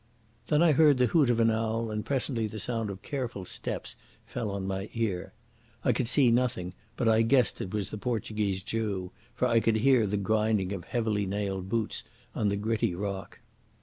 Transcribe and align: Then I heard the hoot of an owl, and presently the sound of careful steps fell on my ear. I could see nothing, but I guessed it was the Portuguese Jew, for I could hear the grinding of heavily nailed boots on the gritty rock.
Then 0.47 0.63
I 0.63 0.71
heard 0.71 0.97
the 0.97 1.05
hoot 1.05 1.29
of 1.29 1.39
an 1.39 1.51
owl, 1.51 1.91
and 1.91 2.03
presently 2.03 2.47
the 2.47 2.59
sound 2.59 2.89
of 2.89 3.03
careful 3.03 3.45
steps 3.45 3.95
fell 4.25 4.49
on 4.49 4.65
my 4.65 4.89
ear. 4.95 5.31
I 5.85 5.91
could 5.91 6.07
see 6.07 6.31
nothing, 6.31 6.73
but 6.97 7.07
I 7.07 7.21
guessed 7.21 7.61
it 7.61 7.71
was 7.71 7.91
the 7.91 7.99
Portuguese 7.99 8.63
Jew, 8.63 9.11
for 9.35 9.47
I 9.47 9.59
could 9.59 9.75
hear 9.75 10.07
the 10.07 10.17
grinding 10.17 10.73
of 10.73 10.85
heavily 10.85 11.27
nailed 11.27 11.69
boots 11.69 12.03
on 12.33 12.49
the 12.49 12.57
gritty 12.57 12.95
rock. 12.95 13.41